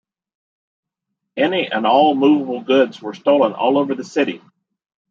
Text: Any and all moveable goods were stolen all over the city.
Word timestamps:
Any 1.37 1.67
and 1.71 1.85
all 1.85 2.15
moveable 2.15 2.61
goods 2.63 2.99
were 3.03 3.13
stolen 3.13 3.53
all 3.53 3.77
over 3.77 3.93
the 3.93 4.03
city. 4.03 4.41